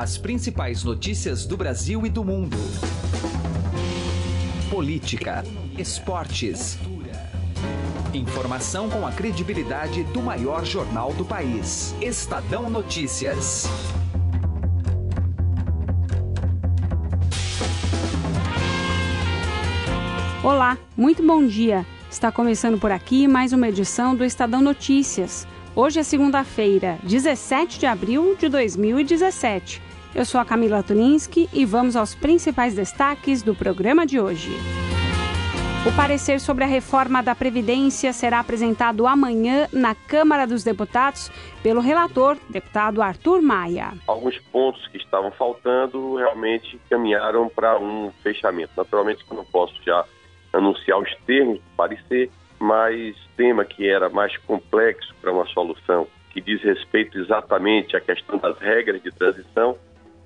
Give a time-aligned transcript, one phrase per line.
[0.00, 2.56] As principais notícias do Brasil e do mundo.
[4.70, 5.44] Política,
[5.76, 6.78] esportes.
[8.14, 11.96] Informação com a credibilidade do maior jornal do país.
[12.00, 13.66] Estadão Notícias.
[20.44, 21.84] Olá, muito bom dia.
[22.08, 25.44] Está começando por aqui mais uma edição do Estadão Notícias.
[25.74, 29.87] Hoje é segunda-feira, 17 de abril de 2017.
[30.18, 34.50] Eu sou a Camila Tuninski e vamos aos principais destaques do programa de hoje.
[35.86, 41.30] O parecer sobre a reforma da Previdência será apresentado amanhã na Câmara dos Deputados
[41.62, 43.92] pelo relator, deputado Arthur Maia.
[44.08, 48.72] Alguns pontos que estavam faltando realmente caminharam para um fechamento.
[48.76, 50.04] Naturalmente eu não posso já
[50.52, 52.28] anunciar os termos do parecer,
[52.58, 58.36] mas tema que era mais complexo para uma solução, que diz respeito exatamente à questão
[58.36, 59.78] das regras de transição,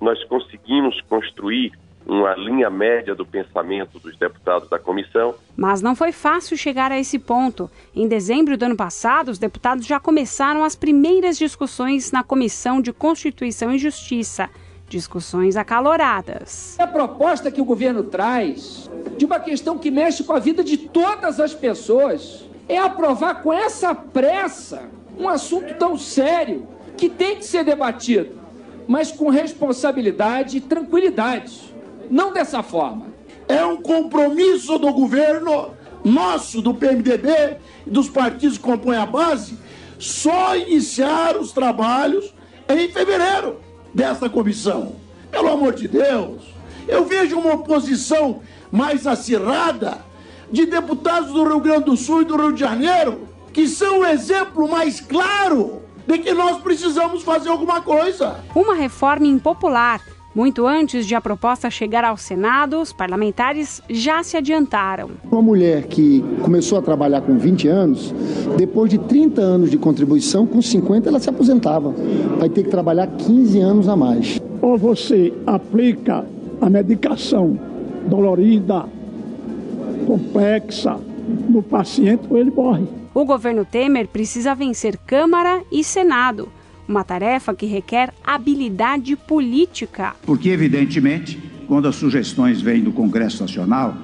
[0.03, 1.71] nós conseguimos construir
[2.05, 5.35] uma linha média do pensamento dos deputados da comissão.
[5.55, 7.71] Mas não foi fácil chegar a esse ponto.
[7.95, 12.91] Em dezembro do ano passado, os deputados já começaram as primeiras discussões na Comissão de
[12.91, 14.49] Constituição e Justiça.
[14.89, 16.77] Discussões acaloradas.
[16.77, 20.77] A proposta que o governo traz de uma questão que mexe com a vida de
[20.77, 26.67] todas as pessoas é aprovar com essa pressa um assunto tão sério
[26.97, 28.42] que tem que ser debatido
[28.87, 31.73] mas com responsabilidade e tranquilidade.
[32.09, 33.07] Não dessa forma.
[33.47, 35.71] É um compromisso do governo,
[36.03, 39.57] nosso, do PMDB e dos partidos que compõem a base,
[39.99, 42.33] só iniciar os trabalhos
[42.67, 43.59] em fevereiro
[43.93, 44.95] dessa comissão.
[45.31, 46.43] Pelo amor de Deus,
[46.87, 49.99] eu vejo uma oposição mais acirrada
[50.51, 54.05] de deputados do Rio Grande do Sul e do Rio de Janeiro, que são o
[54.05, 58.35] exemplo mais claro de que nós precisamos fazer alguma coisa.
[58.55, 60.01] Uma reforma impopular.
[60.35, 65.11] Muito antes de a proposta chegar ao Senado, os parlamentares já se adiantaram.
[65.31, 68.11] Uma mulher que começou a trabalhar com 20 anos,
[68.57, 71.93] depois de 30 anos de contribuição, com 50 ela se aposentava.
[72.39, 74.41] Vai ter que trabalhar 15 anos a mais.
[74.59, 76.25] Ou você aplica
[76.59, 77.59] a medicação
[78.07, 78.85] dolorida,
[80.07, 80.97] complexa,
[81.47, 82.87] no paciente, ou ele morre.
[83.13, 86.49] O governo Temer precisa vencer Câmara e Senado,
[86.87, 90.15] uma tarefa que requer habilidade política.
[90.25, 93.95] Porque, evidentemente, quando as sugestões vêm do Congresso Nacional,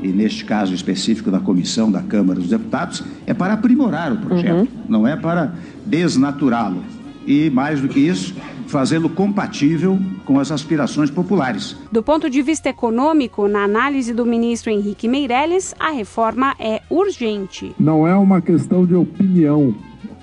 [0.00, 4.60] e neste caso específico da comissão da Câmara dos Deputados, é para aprimorar o projeto,
[4.60, 4.68] uhum.
[4.88, 5.54] não é para
[5.84, 6.84] desnaturá-lo.
[7.26, 8.34] E, mais do que isso,
[8.66, 11.76] fazê-lo compatível com as aspirações populares.
[11.90, 17.74] Do ponto de vista econômico, na análise do ministro Henrique Meirelles, a reforma é urgente.
[17.78, 19.74] Não é uma questão de opinião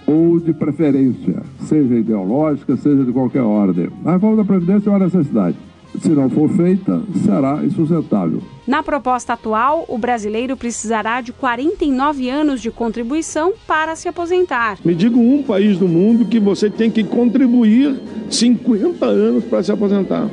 [0.06, 3.90] ou de preferência, seja ideológica, seja de qualquer ordem.
[4.04, 5.56] A reforma da Previdência é uma necessidade
[6.00, 8.42] se não for feita, será insustentável.
[8.66, 14.78] Na proposta atual, o brasileiro precisará de 49 anos de contribuição para se aposentar.
[14.84, 18.00] Me diga um país do mundo que você tem que contribuir
[18.30, 20.28] 50 anos para se aposentar.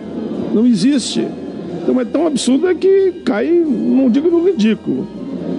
[0.54, 1.26] Não existe.
[1.82, 5.06] Então é tão absurdo que cai, não digo no ridículo,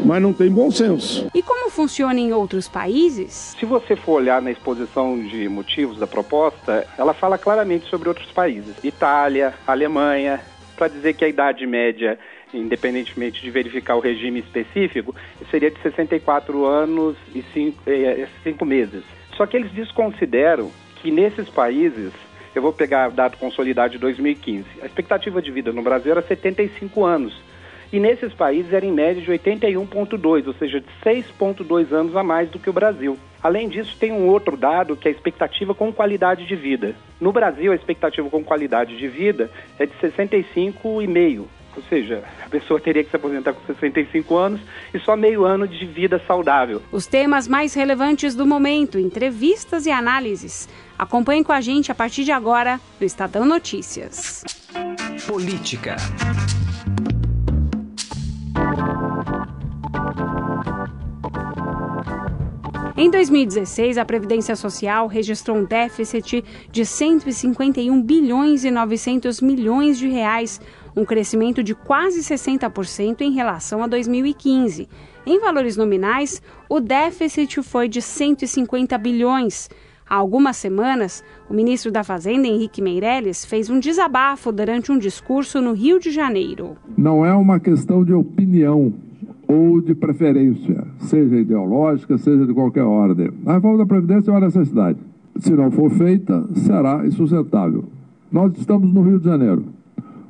[0.06, 1.26] mas não tem bom senso.
[1.34, 3.56] E como funciona em outros países?
[3.58, 8.30] Se você for olhar na exposição de motivos da proposta, ela fala claramente sobre outros
[8.34, 10.42] países: Itália, Alemanha,
[10.76, 12.20] para dizer que a idade média
[12.52, 15.16] independentemente de verificar o regime específico,
[15.52, 19.04] seria de 64 anos e 5 eh, meses.
[19.38, 22.12] Só que eles desconsideram que nesses países,
[22.56, 27.06] eu vou pegar dado consolidado de 2015, a expectativa de vida no Brasil era 75
[27.06, 27.40] anos
[27.92, 32.50] e nesses países era em média de 81,2, ou seja, de 6,2 anos a mais
[32.50, 33.18] do que o Brasil.
[33.42, 36.96] Além disso, tem um outro dado que é a expectativa com qualidade de vida.
[37.20, 41.46] No Brasil, a expectativa com qualidade de vida é de 65,5.
[41.76, 44.60] Ou seja, a pessoa teria que se aposentar com 65 anos
[44.94, 46.82] e só meio ano de vida saudável.
[46.92, 50.68] Os temas mais relevantes do momento, entrevistas e análises.
[50.98, 54.44] Acompanhe com a gente a partir de agora no Estadão Notícias.
[55.26, 55.96] Política.
[63.00, 70.10] Em 2016, a Previdência Social registrou um déficit de 151 bilhões e 900 milhões de
[70.10, 70.60] reais,
[70.94, 74.90] um crescimento de quase 60% em relação a 2015.
[75.26, 79.70] Em valores nominais, o déficit foi de 150 bilhões.
[80.06, 85.62] Há algumas semanas, o ministro da Fazenda, Henrique Meirelles, fez um desabafo durante um discurso
[85.62, 86.76] no Rio de Janeiro.
[86.98, 88.94] Não é uma questão de opinião
[89.50, 93.32] ou de preferência, seja ideológica, seja de qualquer ordem.
[93.48, 95.00] A reforma da Previdência é uma necessidade.
[95.40, 97.86] Se não for feita, será insustentável.
[98.32, 99.66] Nós estamos no Rio de Janeiro.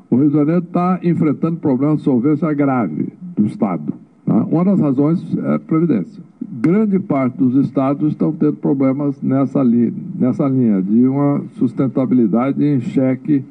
[0.10, 3.92] O Rio de Janeiro está enfrentando problemas de solvência grave do Estado.
[4.25, 4.45] Tá?
[4.45, 6.24] Uma das razões é a Previdência.
[6.62, 12.80] Grande parte dos estados estão tendo problemas nessa, li nessa linha de uma sustentabilidade em
[12.80, 13.44] xeque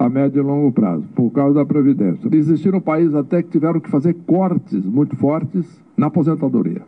[0.00, 2.26] a médio e longo prazo, por causa da Previdência.
[2.32, 6.80] Existiram países até que tiveram que fazer cortes muito fortes na aposentadoria,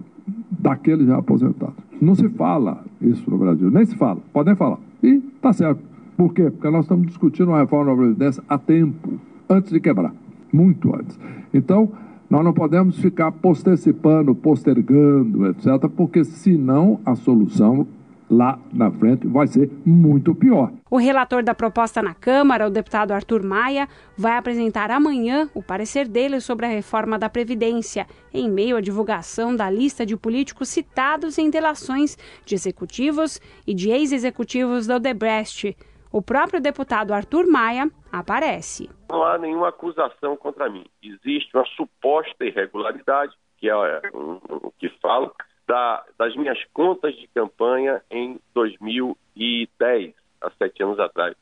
[0.51, 1.77] daqueles já aposentados.
[2.01, 4.79] Não se fala isso no Brasil, nem se fala, podem falar.
[5.03, 5.83] E está certo.
[6.17, 6.51] Por quê?
[6.51, 10.15] Porque nós estamos discutindo uma reforma da Previdência há tempo, antes de quebrar,
[10.51, 11.21] muito antes.
[11.53, 11.91] Então,
[12.31, 17.87] nós não podemos ficar postecipando, postergando, etc., porque senão a solução
[18.33, 20.73] lá na frente vai ser muito pior.
[20.91, 23.87] O relator da proposta na Câmara, o deputado Arthur Maia,
[24.17, 29.55] vai apresentar amanhã o parecer dele sobre a reforma da Previdência, em meio à divulgação
[29.55, 35.77] da lista de políticos citados em delações de executivos e de ex-executivos da Odebrecht.
[36.11, 38.89] O próprio deputado Arthur Maia aparece.
[39.11, 40.85] Não há nenhuma acusação contra mim.
[41.03, 45.35] Existe uma suposta irregularidade, que é o que falo,
[45.67, 51.35] da, das minhas contas de campanha em 2010, há sete anos atrás.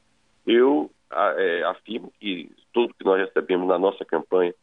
[0.46, 4.54] Eu é, afirmo que tudo que nós recebemos na nossa campanha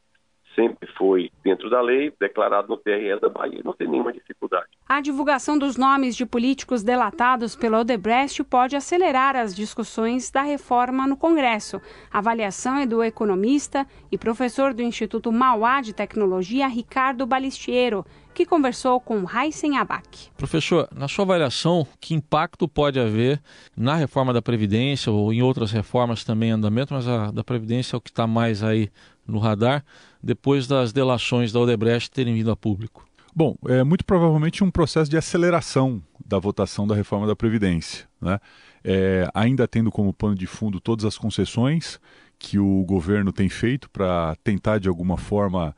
[0.57, 4.65] sempre foi dentro da lei, declarado no TRE da Bahia, não tem nenhuma dificuldade.
[4.89, 11.05] A divulgação dos nomes de políticos delatados pela Odebrecht pode acelerar as discussões da reforma
[11.05, 11.79] no Congresso.
[12.11, 18.03] A avaliação é do economista e professor do Instituto Mauá de Tecnologia, Ricardo Balistiero,
[18.33, 20.29] que conversou com Heisen Abac.
[20.37, 23.41] Professor, na sua avaliação, que impacto pode haver
[23.75, 27.95] na reforma da Previdência ou em outras reformas também em andamento, mas a da Previdência
[27.95, 28.89] é o que está mais aí
[29.27, 29.83] no radar,
[30.27, 33.07] depois das delações da Odebrecht terem vindo a público?
[33.33, 38.05] Bom, é muito provavelmente um processo de aceleração da votação da reforma da Previdência.
[38.19, 38.37] Né?
[38.83, 41.97] É, ainda tendo como pano de fundo todas as concessões
[42.37, 45.73] que o governo tem feito para tentar, de alguma forma,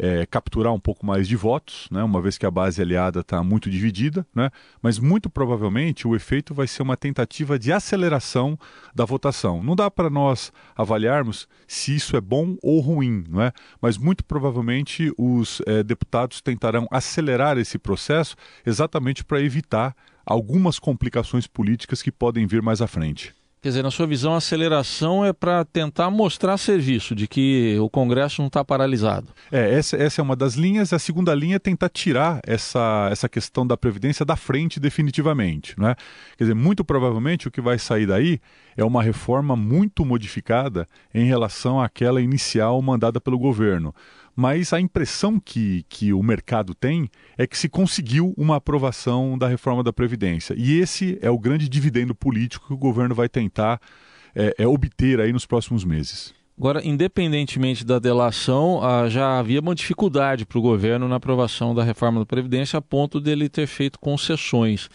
[0.00, 3.42] é, capturar um pouco mais de votos, né, uma vez que a base aliada está
[3.44, 4.50] muito dividida, né,
[4.82, 8.58] mas muito provavelmente o efeito vai ser uma tentativa de aceleração
[8.94, 9.62] da votação.
[9.62, 15.12] Não dá para nós avaliarmos se isso é bom ou ruim, né, mas muito provavelmente
[15.18, 19.94] os é, deputados tentarão acelerar esse processo exatamente para evitar
[20.24, 23.34] algumas complicações políticas que podem vir mais à frente.
[23.62, 27.90] Quer dizer, na sua visão, a aceleração é para tentar mostrar serviço, de que o
[27.90, 29.28] Congresso não está paralisado.
[29.52, 30.94] É, essa, essa é uma das linhas.
[30.94, 35.78] A segunda linha é tentar tirar essa, essa questão da Previdência da frente definitivamente.
[35.78, 35.94] Né?
[36.38, 38.40] Quer dizer, muito provavelmente o que vai sair daí
[38.78, 43.94] é uma reforma muito modificada em relação àquela inicial mandada pelo governo
[44.34, 49.48] mas a impressão que, que o mercado tem é que se conseguiu uma aprovação da
[49.48, 50.54] reforma da Previdência.
[50.56, 53.80] E esse é o grande dividendo político que o governo vai tentar
[54.34, 56.34] é, é obter aí nos próximos meses.
[56.60, 61.82] Agora, independentemente da delação, ah, já havia uma dificuldade para o governo na aprovação da
[61.82, 64.90] reforma da Previdência, a ponto dele ter feito concessões.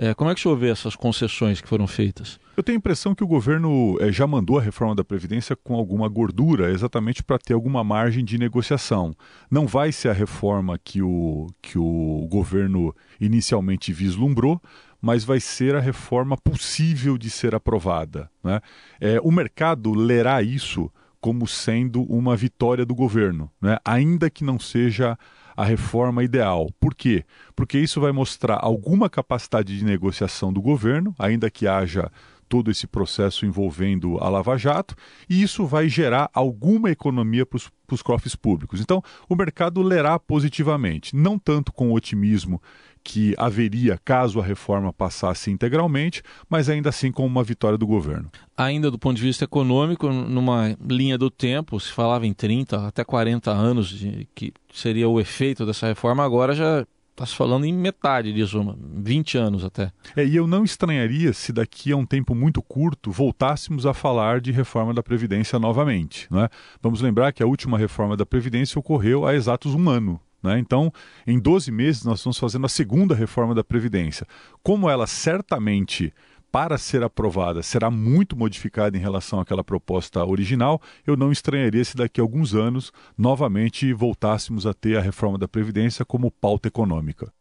[0.00, 2.38] É, como é que o senhor vê essas concessões que foram feitas?
[2.56, 5.74] Eu tenho a impressão que o governo é, já mandou a reforma da Previdência com
[5.74, 9.12] alguma gordura, exatamente para ter alguma margem de negociação.
[9.50, 14.62] Não vai ser a reforma que o, que o governo inicialmente vislumbrou,
[15.02, 18.30] mas vai ser a reforma possível de ser aprovada.
[18.42, 18.60] Né?
[19.00, 20.88] É, o mercado lerá isso
[21.20, 23.78] como sendo uma vitória do governo, né?
[23.84, 25.18] ainda que não seja
[25.56, 26.70] a reforma ideal.
[26.78, 27.24] Por quê?
[27.56, 32.10] Porque isso vai mostrar alguma capacidade de negociação do governo, ainda que haja
[32.48, 34.94] todo esse processo envolvendo a Lava Jato,
[35.28, 37.58] e isso vai gerar alguma economia para
[37.92, 38.80] os cofres públicos.
[38.80, 42.62] Então, o mercado lerá positivamente, não tanto com otimismo
[43.08, 48.30] que haveria caso a reforma passasse integralmente, mas ainda assim com uma vitória do governo.
[48.54, 53.02] Ainda do ponto de vista econômico, numa linha do tempo, se falava em 30 até
[53.02, 57.72] 40 anos de que seria o efeito dessa reforma, agora já Está se falando em
[57.72, 59.90] metade disso, 20 anos até.
[60.14, 64.40] É, e eu não estranharia se daqui a um tempo muito curto voltássemos a falar
[64.40, 66.28] de reforma da Previdência novamente.
[66.30, 66.48] Né?
[66.80, 70.20] Vamos lembrar que a última reforma da Previdência ocorreu há exatos um ano.
[70.42, 70.58] Né?
[70.58, 70.92] Então,
[71.26, 74.26] em 12 meses, nós estamos fazendo a segunda reforma da Previdência.
[74.62, 76.12] Como ela certamente
[76.50, 81.96] para ser aprovada será muito modificada em relação àquela proposta original, eu não estranharia se
[81.96, 87.32] daqui a alguns anos novamente voltássemos a ter a reforma da Previdência como pauta econômica.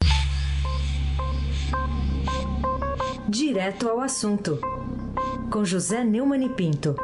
[3.29, 4.59] Direto ao assunto,
[5.51, 6.95] com José Neumann e Pinto.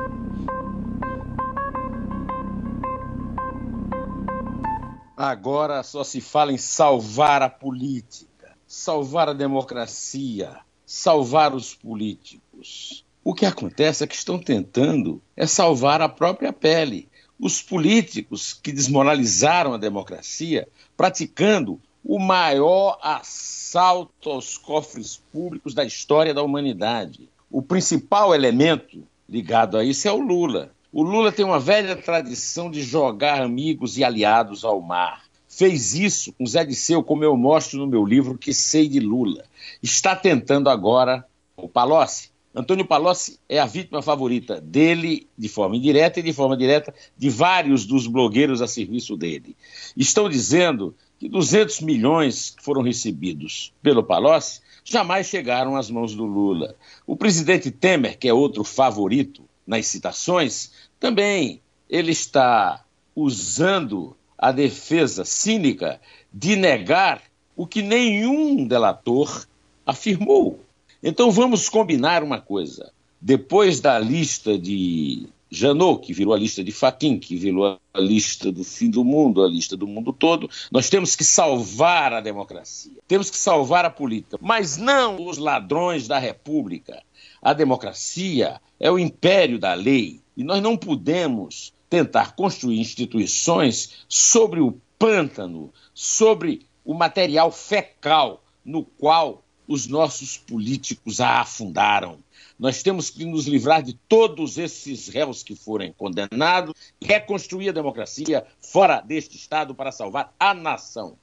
[5.15, 10.59] Agora só se fala em salvar a política, salvar a democracia
[10.93, 13.03] salvar os políticos.
[13.23, 17.09] O que acontece é que estão tentando é salvar a própria pele.
[17.39, 26.31] Os políticos que desmoralizaram a democracia, praticando o maior assalto aos cofres públicos da história
[26.31, 27.27] da humanidade.
[27.49, 30.71] O principal elemento ligado a isso é o Lula.
[30.95, 35.23] O Lula tem uma velha tradição de jogar amigos e aliados ao mar.
[35.49, 39.43] Fez isso com Zé Disseu, como eu mostro no meu livro Que Sei de Lula.
[39.81, 41.25] Está tentando agora
[41.57, 42.29] o Palocci.
[42.53, 47.27] Antônio Palocci é a vítima favorita dele, de forma indireta e de forma direta, de
[47.27, 49.57] vários dos blogueiros a serviço dele.
[49.97, 56.23] Estão dizendo que 200 milhões que foram recebidos pelo Palocci jamais chegaram às mãos do
[56.23, 56.75] Lula.
[57.07, 62.83] O presidente Temer, que é outro favorito nas citações, também ele está
[63.15, 66.01] usando a defesa cínica
[66.33, 67.21] de negar
[67.55, 69.45] o que nenhum delator
[69.85, 70.59] afirmou.
[71.01, 72.91] Então vamos combinar uma coisa.
[73.21, 78.51] Depois da lista de Janot, que virou a lista de Faquin, que virou a lista
[78.51, 82.97] do fim do mundo, a lista do mundo todo, nós temos que salvar a democracia,
[83.07, 87.03] temos que salvar a política, mas não os ladrões da república.
[87.41, 94.59] A democracia é o império da lei e nós não podemos tentar construir instituições sobre
[94.59, 102.17] o pântano, sobre o material fecal no qual os nossos políticos a afundaram.
[102.59, 107.73] Nós temos que nos livrar de todos esses réus que forem condenados e reconstruir a
[107.73, 111.17] democracia fora deste Estado para salvar a nação.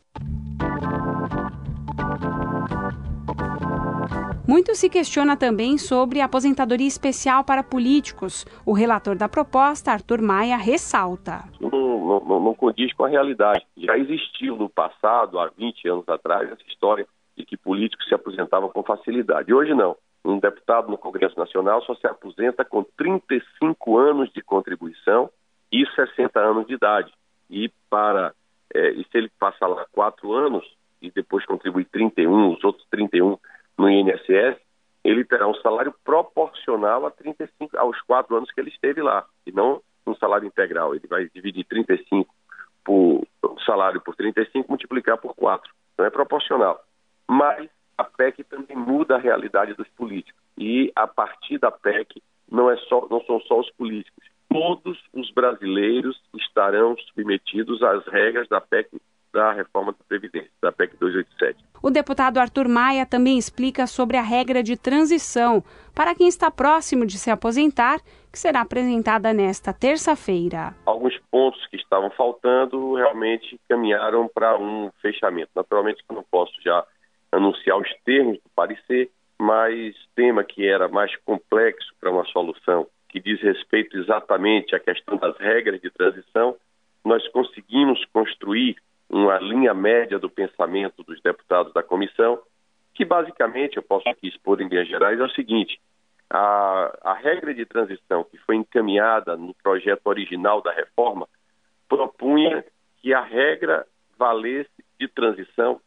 [4.51, 8.45] Muito se questiona também sobre a aposentadoria especial para políticos.
[8.67, 11.45] O relator da proposta, Arthur Maia, ressalta.
[11.61, 13.65] Não, não, não condiz com a realidade.
[13.77, 18.71] Já existiu no passado, há 20 anos atrás, essa história de que políticos se aposentavam
[18.71, 19.55] com facilidade.
[19.55, 19.97] Hoje não.
[20.25, 25.31] Um deputado no Congresso Nacional só se aposenta com 35 anos de contribuição
[25.71, 27.13] e 60 anos de idade.
[27.49, 28.35] E para
[28.75, 30.65] é, e se ele passa lá quatro anos
[31.01, 33.39] e depois contribui 31, os outros 31
[33.91, 34.57] no INSS,
[35.03, 39.53] ele terá um salário proporcional a 35, aos quatro anos que ele esteve lá, e
[39.53, 40.95] não um salário integral.
[40.95, 42.33] Ele vai dividir 35
[42.85, 43.27] por
[43.65, 45.71] salário por 35 multiplicar por 4.
[45.99, 46.83] Não é proporcional.
[47.29, 50.41] Mas a PEC também muda a realidade dos políticos.
[50.59, 54.25] E a partir da PEC não, é só, não são só os políticos.
[54.49, 59.01] Todos os brasileiros estarão submetidos às regras da PEC
[59.33, 61.30] da reforma da Previdência, da PEC 287.
[61.91, 65.61] O deputado Arthur Maia também explica sobre a regra de transição
[65.93, 67.99] para quem está próximo de se aposentar,
[68.31, 70.73] que será apresentada nesta terça-feira.
[70.87, 75.51] Alguns pontos que estavam faltando realmente caminharam para um fechamento.
[75.53, 76.87] Naturalmente, eu não posso já
[77.33, 83.19] anunciar os termos do parecer, mas tema que era mais complexo para uma solução, que
[83.19, 86.55] diz respeito exatamente à questão das regras de transição,
[87.05, 88.77] nós conseguimos construir
[89.11, 92.41] uma linha média do pensamento dos deputados da comissão,
[92.95, 95.81] que basicamente, eu posso aqui expor em linhas gerais, é o seguinte:
[96.31, 101.29] a, a regra de transição que foi encaminhada no projeto original da reforma
[101.89, 102.65] propunha
[103.03, 103.87] que a regra
[104.17, 105.81] valesse de transição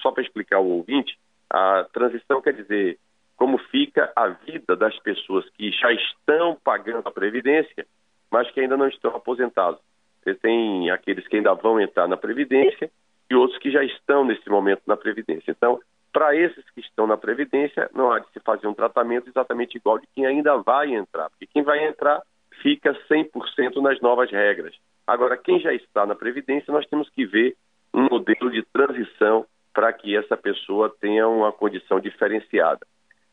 [0.00, 1.18] só para explicar ao ouvinte,
[1.50, 2.98] a transição quer dizer
[3.36, 7.86] como fica a vida das pessoas que já estão pagando a Previdência,
[8.30, 9.80] mas que ainda não estão aposentados.
[10.28, 12.90] Você tem aqueles que ainda vão entrar na Previdência
[13.30, 15.50] e outros que já estão nesse momento na Previdência.
[15.50, 15.80] Então,
[16.12, 19.98] para esses que estão na Previdência, não há de se fazer um tratamento exatamente igual
[19.98, 22.20] de quem ainda vai entrar, porque quem vai entrar
[22.60, 24.74] fica 100% nas novas regras.
[25.06, 27.56] Agora, quem já está na Previdência, nós temos que ver
[27.94, 32.86] um modelo de transição para que essa pessoa tenha uma condição diferenciada.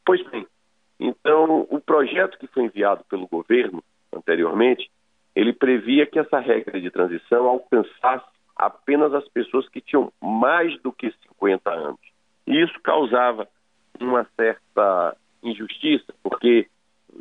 [0.06, 0.48] Pois bem,
[0.98, 3.84] então o projeto que foi enviado pelo governo
[4.14, 4.90] anteriormente,
[5.36, 8.26] ele previa que essa regra de transição alcançasse
[8.56, 12.00] apenas as pessoas que tinham mais do que 50 anos.
[12.48, 13.48] E isso causava
[14.00, 16.68] uma certa injustiça, porque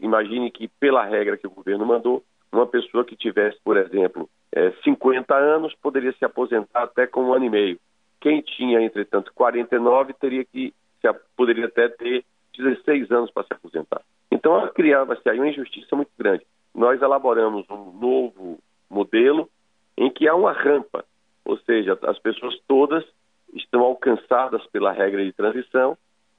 [0.00, 4.28] imagine que pela regra que o governo mandou, uma pessoa que tivesse, por exemplo,
[4.84, 7.80] 50 eh, anos poderia se aposentar até com um ano e meio.
[8.20, 10.72] Quem tinha, entretanto, 49 teria que
[11.36, 12.24] poderia até ter
[12.56, 14.00] 16 anos para se aposentar.
[14.30, 16.46] Então criava-se aí uma injustiça muito grande.
[16.74, 18.58] Nós elaboramos um novo
[18.90, 19.48] modelo
[19.96, 21.04] em que há uma rampa,
[21.44, 23.04] ou seja, as pessoas todas
[23.54, 25.96] estão alcançadas pela regra de transição,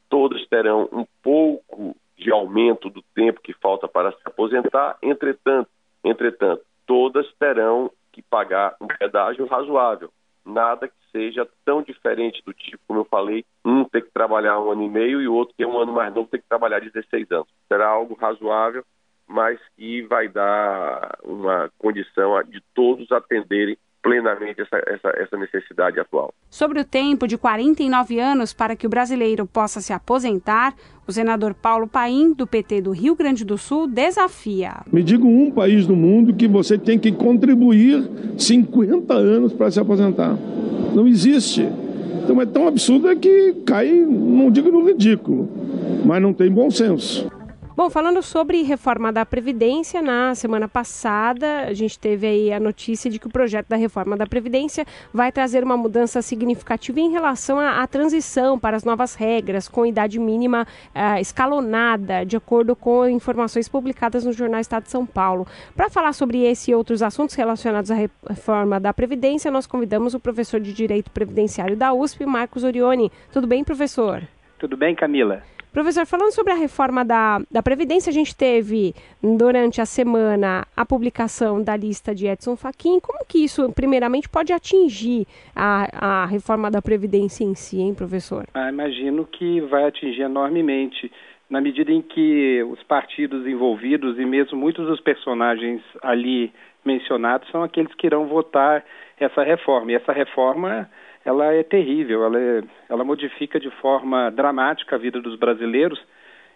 [0.09, 5.69] todas terão um pouco de aumento do tempo que falta para se aposentar, entretanto,
[6.03, 10.11] entretanto, todas terão que pagar um pedágio razoável
[10.45, 14.71] nada que seja tão diferente do tipo, como eu falei, um ter que trabalhar um
[14.71, 16.79] ano e meio e o outro que é um ano mais novo ter que trabalhar
[16.79, 17.47] 16 anos.
[17.67, 18.85] Será algo razoável,
[19.27, 26.31] mas que vai dar uma condição de todos atenderem plenamente essa, essa, essa, necessidade atual.
[26.47, 30.75] Sobre o tempo de 49 anos para que o brasileiro possa se aposentar,
[31.07, 34.75] o senador Paulo Paim, do PT do Rio Grande do Sul, desafia.
[34.93, 39.79] Me diga um país do mundo que você tem que contribuir 50 anos para se
[39.79, 40.37] aposentar.
[40.93, 41.67] Não existe.
[42.23, 45.49] Então é tão absurdo que cai, não digo no ridículo,
[46.05, 47.27] mas não tem bom senso.
[47.77, 53.11] Bom, falando sobre reforma da Previdência, na semana passada a gente teve aí a notícia
[53.11, 57.59] de que o projeto da reforma da Previdência vai trazer uma mudança significativa em relação
[57.59, 60.65] à, à transição para as novas regras, com idade mínima
[60.95, 65.45] uh, escalonada, de acordo com informações publicadas no Jornal Estado de São Paulo.
[65.75, 67.95] Para falar sobre esse e outros assuntos relacionados à
[68.29, 73.11] reforma da Previdência, nós convidamos o professor de Direito Previdenciário da USP, Marcos Orione.
[73.33, 74.23] Tudo bem, professor?
[74.57, 75.43] Tudo bem, Camila.
[75.75, 80.85] Professor, falando sobre a reforma da, da Previdência, a gente teve durante a semana a
[80.85, 83.01] publicação da lista de Edson Fachin.
[83.01, 88.45] Como que isso, primeiramente, pode atingir a, a reforma da Previdência em si, hein, professor?
[88.53, 91.11] Ah, imagino que vai atingir enormemente,
[91.49, 96.53] na medida em que os partidos envolvidos e mesmo muitos dos personagens ali
[96.85, 98.81] mencionados são aqueles que irão votar
[99.19, 99.91] essa reforma.
[99.91, 100.89] E essa reforma
[101.25, 105.99] ela é terrível, ela, é, ela modifica de forma dramática a vida dos brasileiros.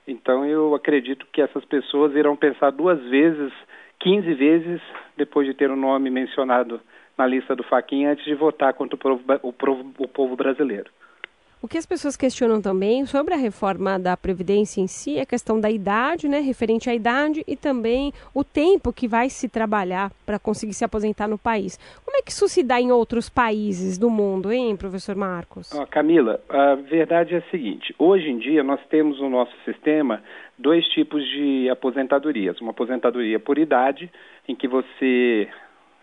[0.07, 3.51] Então eu acredito que essas pessoas irão pensar duas vezes,
[3.99, 4.81] 15 vezes,
[5.17, 6.79] depois de ter o nome mencionado
[7.17, 10.89] na lista do Faquinha, antes de votar contra o povo, o, o povo brasileiro.
[11.61, 15.25] O que as pessoas questionam também sobre a reforma da Previdência em si é a
[15.25, 20.09] questão da idade, né, referente à idade e também o tempo que vai se trabalhar
[20.25, 21.77] para conseguir se aposentar no país.
[22.05, 25.73] Como é que isso se dá em outros países do mundo, hein, professor Marcos?
[25.73, 30.23] Oh, Camila, a verdade é a seguinte: hoje em dia nós temos no nosso sistema
[30.57, 32.61] dois tipos de aposentadorias.
[32.61, 34.09] Uma aposentadoria por idade,
[34.47, 35.49] em que você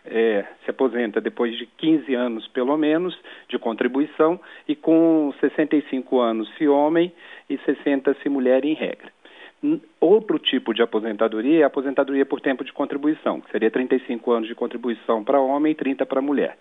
[0.07, 6.49] é, se aposenta depois de 15 anos, pelo menos, de contribuição, e com 65 anos
[6.57, 7.13] se homem
[7.49, 9.11] e 60 se mulher em regra.
[10.01, 14.49] Outro tipo de aposentadoria é a aposentadoria por tempo de contribuição, que seria 35 anos
[14.49, 16.57] de contribuição para homem e 30 para mulher.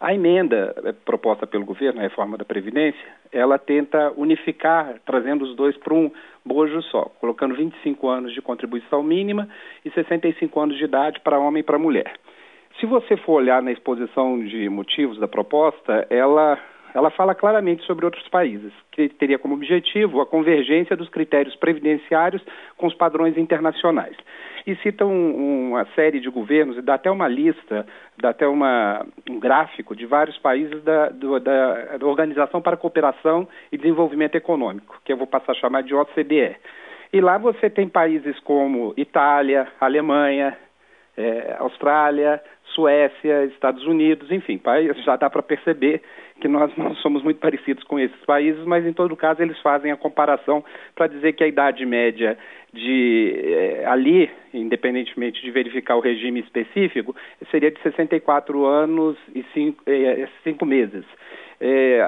[0.00, 5.56] A emenda é, proposta pelo governo, a reforma da Previdência, ela tenta unificar, trazendo os
[5.56, 6.10] dois para um
[6.44, 9.48] bojo só, colocando 25 anos de contribuição mínima
[9.84, 12.12] e 65 anos de idade para homem e para mulher.
[12.80, 16.56] Se você for olhar na exposição de motivos da proposta, ela,
[16.94, 22.40] ela fala claramente sobre outros países, que teria como objetivo a convergência dos critérios previdenciários
[22.76, 24.16] com os padrões internacionais.
[24.64, 27.84] E cita um, uma série de governos, e dá até uma lista,
[28.16, 32.78] dá até uma, um gráfico de vários países da, do, da, da Organização para a
[32.78, 36.54] Cooperação e Desenvolvimento Econômico, que eu vou passar a chamar de OCDE.
[37.12, 40.56] E lá você tem países como Itália, Alemanha,
[41.18, 42.40] é, Austrália,
[42.74, 44.60] Suécia, Estados Unidos, enfim,
[45.04, 46.00] já dá para perceber
[46.40, 49.90] que nós não somos muito parecidos com esses países, mas em todo caso eles fazem
[49.90, 52.38] a comparação para dizer que a idade média
[52.72, 57.16] de eh, ali, independentemente de verificar o regime específico,
[57.50, 61.04] seria de 64 anos e 5 eh, cinco meses.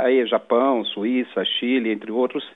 [0.05, 2.49] Aí Japão, Suíça, Chile, entre outros,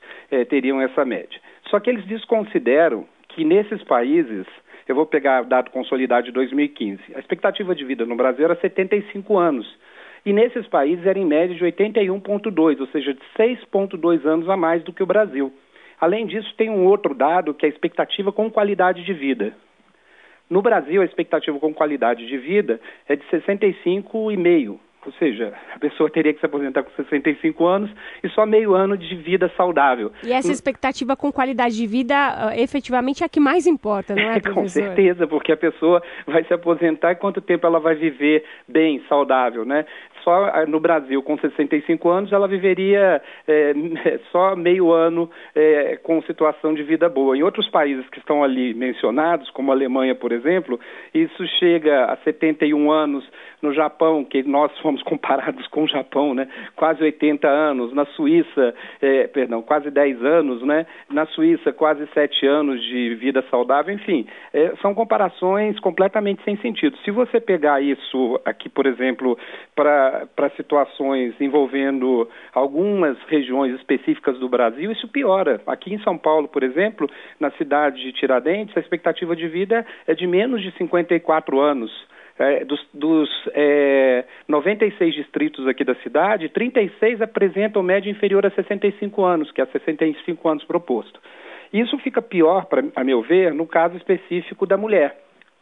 [0.48, 1.40] teriam essa média.
[1.68, 4.46] Só que eles desconsideram que nesses países
[4.88, 7.00] eu vou pegar dado consolidado de 2015.
[7.14, 9.66] A expectativa de vida no Brasil era 75 anos.
[10.26, 14.82] E nesses países era em média de 81,2, ou seja, de 6,2 anos a mais
[14.82, 15.52] do que o Brasil.
[16.00, 19.54] Além disso, tem um outro dado que é a expectativa com qualidade de vida.
[20.48, 24.78] No Brasil, a expectativa com qualidade de vida é de 65,5.
[25.06, 27.90] Ou seja, a pessoa teria que se aposentar com 65 anos
[28.22, 30.10] e só meio ano de vida saudável.
[30.22, 34.22] E essa expectativa com qualidade de vida, ah, efetivamente, é a que mais importa, não
[34.22, 34.54] é, professor?
[34.54, 39.02] com certeza, porque a pessoa vai se aposentar e quanto tempo ela vai viver bem,
[39.08, 39.84] saudável, né?
[40.24, 43.74] Só ah, no Brasil, com 65 anos, ela viveria é,
[44.32, 47.37] só meio ano é, com situação de vida boa.
[47.37, 50.80] Em outros países que estão ali mencionados, como a Alemanha, por exemplo,
[51.12, 53.24] isso chega a 71 anos.
[53.62, 56.46] No Japão, que nós fomos comparados com o Japão, né?
[56.76, 57.94] quase 80 anos.
[57.94, 60.62] Na Suíça, é, perdão, quase 10 anos.
[60.62, 60.87] Né?
[61.10, 63.94] Na Suíça, quase 7 anos de vida saudável.
[63.94, 64.26] Enfim,
[64.82, 66.96] são comparações completamente sem sentido.
[67.04, 69.38] Se você pegar isso aqui, por exemplo,
[69.74, 75.61] para para situações envolvendo algumas regiões específicas do Brasil, isso piora.
[75.66, 80.14] Aqui em São Paulo, por exemplo, na cidade de Tiradentes, a expectativa de vida é
[80.14, 81.90] de menos de 54 anos.
[82.38, 89.24] é, dos, dos é, 96 distritos aqui da cidade, 36 apresentam média inferior a 65
[89.24, 91.20] anos, que é 65 anos proposto.
[91.72, 95.16] Isso fica pior, pra, a meu ver, no caso específico da mulher.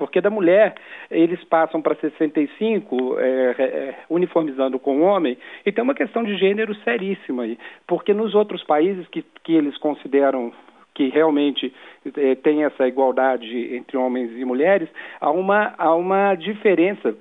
[0.07, 0.75] Porque da mulher,
[1.09, 3.25] eles passam para 65, é,
[3.59, 7.57] é, uniformizando com o homem, e tem uma questão de gênero seríssima aí.
[7.87, 10.53] Porque nos outros países que, que eles consideram
[10.95, 11.73] que realmente
[12.17, 14.89] eh, tem essa igualdade entre homens e mulheres,
[15.21, 17.17] há uma, há uma diferença,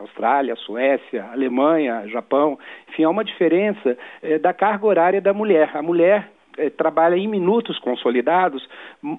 [0.00, 5.70] Austrália, Suécia, Alemanha, Japão, enfim, há uma diferença eh, da carga horária da mulher.
[5.74, 8.66] A mulher eh, trabalha em minutos consolidados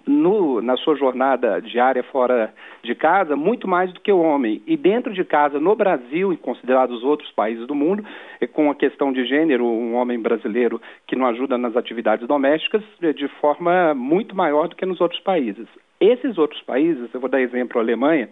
[0.08, 4.62] no, na sua jornada diária fora de casa muito mais do que o homem.
[4.68, 8.06] E dentro de casa, no Brasil, e considerados outros países do mundo,
[8.40, 12.84] eh, com a questão de gênero, um homem brasileiro que não ajuda nas atividades domésticas
[13.02, 15.68] eh, de forma muito maior do que nos outros países.
[16.00, 18.30] Esses outros países, eu vou dar exemplo a Alemanha,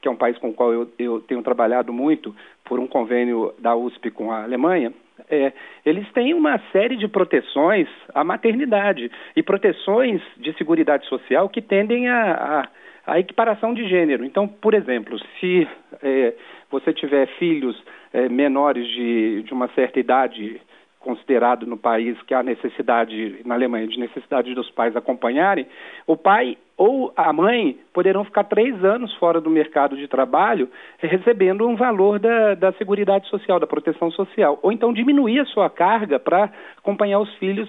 [0.00, 3.54] que é um país com o qual eu, eu tenho trabalhado muito por um convênio
[3.58, 4.92] da USP com a Alemanha,
[5.30, 5.52] é,
[5.84, 12.08] eles têm uma série de proteções à maternidade e proteções de seguridade social que tendem
[12.08, 12.68] a,
[13.06, 14.24] a, a equiparação de gênero.
[14.24, 15.68] Então, por exemplo, se
[16.02, 16.34] é,
[16.70, 17.80] você tiver filhos
[18.12, 20.60] é, menores de, de uma certa idade
[20.98, 25.66] considerado no país que há necessidade, na Alemanha, de necessidade dos pais acompanharem,
[26.06, 31.66] o pai ou a mãe poderão ficar três anos fora do mercado de trabalho recebendo
[31.66, 34.58] um valor da, da Seguridade Social, da proteção social.
[34.62, 37.68] Ou então diminuir a sua carga para acompanhar os filhos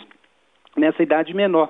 [0.75, 1.69] nessa idade menor.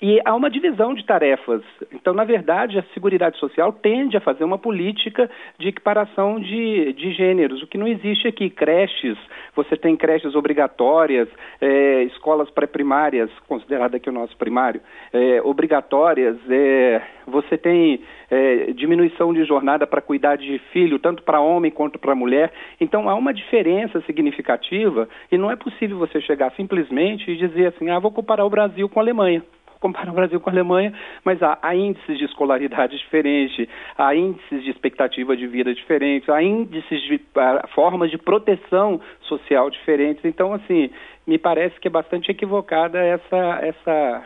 [0.00, 1.62] E há uma divisão de tarefas.
[1.92, 7.12] Então, na verdade, a Seguridade Social tende a fazer uma política de equiparação de, de
[7.12, 8.48] gêneros, o que não existe aqui.
[8.48, 9.18] Creches,
[9.56, 11.28] você tem creches obrigatórias,
[11.60, 14.80] é, escolas pré-primárias, considerada aqui o nosso primário,
[15.12, 21.40] é, obrigatórias, é, você tem é, diminuição de jornada para cuidar de filho, tanto para
[21.40, 22.52] homem quanto para mulher.
[22.80, 27.90] Então, há uma diferença significativa e não é possível você chegar simplesmente e dizer assim,
[27.90, 29.42] ah, vou comparar o Brasil com a Alemanha
[29.80, 30.92] comparar o Brasil com a Alemanha,
[31.24, 36.42] mas há, há, índices de escolaridade diferentes, há índices de expectativa de vida diferentes, há
[36.42, 40.24] índices de uh, formas de proteção social diferentes.
[40.24, 40.90] Então, assim,
[41.26, 44.22] me parece que é bastante equivocada essa, essa,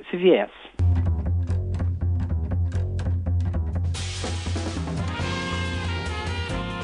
[0.00, 0.50] esse viés.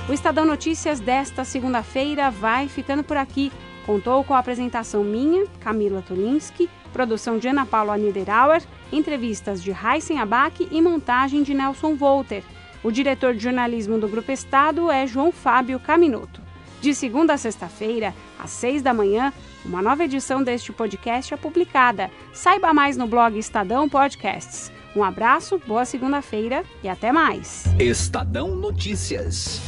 [0.09, 3.51] O Estadão Notícias desta segunda-feira vai ficando por aqui.
[3.87, 10.19] Contou com a apresentação minha, Camila Tolinski, produção de Ana Paula Niederauer, entrevistas de Heisen
[10.19, 12.45] Abac e montagem de Nelson Volter.
[12.83, 16.41] O diretor de jornalismo do Grupo Estado é João Fábio Caminoto.
[16.81, 19.33] De segunda a sexta-feira, às seis da manhã,
[19.65, 22.11] uma nova edição deste podcast é publicada.
[22.33, 24.73] Saiba mais no blog Estadão Podcasts.
[24.95, 27.65] Um abraço, boa segunda-feira e até mais.
[27.79, 29.61] Estadão Notícias.